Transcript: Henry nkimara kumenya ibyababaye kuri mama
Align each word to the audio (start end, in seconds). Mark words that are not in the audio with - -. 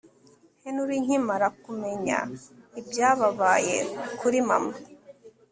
Henry 0.61 0.95
nkimara 1.05 1.47
kumenya 1.63 2.17
ibyababaye 2.79 3.77
kuri 4.19 4.39
mama 4.47 4.73